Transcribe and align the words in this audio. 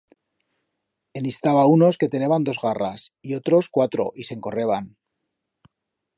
En 1.19 1.27
i'staba 1.31 1.65
unos 1.73 1.99
que 2.03 2.09
teneban 2.15 2.47
dos 2.47 2.61
garras, 2.65 3.07
y 3.29 3.35
otros, 3.41 3.69
cuatro, 3.77 4.11
y 4.15 4.23
s'encorreban. 4.31 4.91